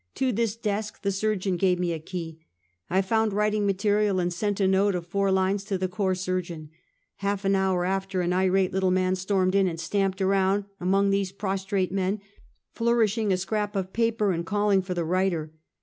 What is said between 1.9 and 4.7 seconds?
a key. I found writing material, and sent a